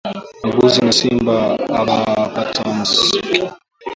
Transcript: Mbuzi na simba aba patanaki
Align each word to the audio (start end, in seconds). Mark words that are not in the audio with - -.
Mbuzi 0.47 0.79
na 0.85 0.91
simba 0.99 1.35
aba 1.79 1.97
patanaki 2.33 2.99